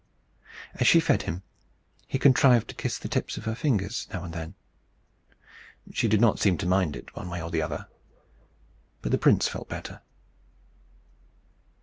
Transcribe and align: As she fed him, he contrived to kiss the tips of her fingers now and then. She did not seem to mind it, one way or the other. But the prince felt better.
As 0.73 0.87
she 0.87 0.99
fed 0.99 1.21
him, 1.21 1.43
he 2.07 2.17
contrived 2.17 2.67
to 2.69 2.73
kiss 2.73 2.97
the 2.97 3.07
tips 3.07 3.37
of 3.37 3.45
her 3.45 3.53
fingers 3.53 4.07
now 4.11 4.23
and 4.23 4.33
then. 4.33 4.55
She 5.93 6.07
did 6.07 6.19
not 6.19 6.39
seem 6.39 6.57
to 6.57 6.65
mind 6.65 6.95
it, 6.95 7.15
one 7.15 7.29
way 7.29 7.39
or 7.39 7.51
the 7.51 7.61
other. 7.61 7.85
But 9.03 9.11
the 9.11 9.19
prince 9.19 9.47
felt 9.47 9.69
better. 9.69 10.01